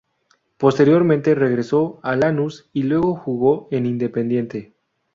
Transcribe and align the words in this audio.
Posteriormente, 0.57 1.35
regresó 1.35 1.99
a 2.01 2.15
Lanús 2.15 2.71
y 2.73 2.81
luego 2.81 3.13
jugó 3.13 3.67
en 3.69 3.85
Independiente. 3.85 4.73